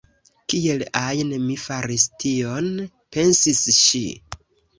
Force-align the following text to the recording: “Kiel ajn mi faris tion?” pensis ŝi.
“Kiel 0.53 0.79
ajn 1.01 1.33
mi 1.43 1.57
faris 1.65 2.07
tion?” 2.25 2.71
pensis 3.19 3.61
ŝi. 3.83 4.03